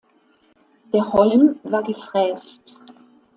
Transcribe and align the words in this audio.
Der 0.91 1.13
Holm 1.13 1.59
war 1.61 1.83
gefräst. 1.83 2.75